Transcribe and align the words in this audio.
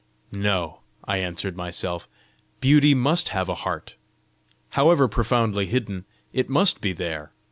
"No," 0.33 0.79
I 1.05 1.17
answered 1.19 1.55
myself; 1.55 2.07
"beauty 2.59 2.95
must 2.95 3.29
have 3.29 3.49
a 3.49 3.53
heart! 3.53 3.97
However 4.69 5.07
profoundly 5.07 5.67
hidden, 5.67 6.05
it 6.33 6.49
must 6.49 6.81
be 6.81 6.91
there! 6.91 7.33